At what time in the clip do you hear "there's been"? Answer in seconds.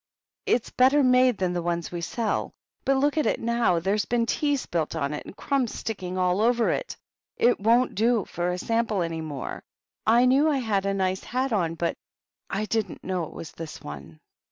3.79-4.25